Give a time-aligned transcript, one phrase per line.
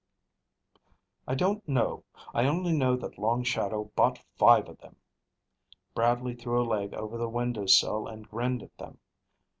[1.27, 2.03] "I don't know.
[2.33, 4.95] I only know that Long Shadow bought five of them."
[5.93, 8.97] Bradley threw a leg over the window sill and grinned at them.